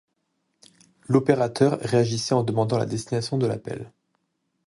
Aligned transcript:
L'opérateur 1.07 1.77
réagissait 1.79 2.33
en 2.33 2.41
demandant 2.43 2.79
la 2.79 2.87
destination 2.87 3.37
de 3.37 3.45
l'appel. 3.45 3.91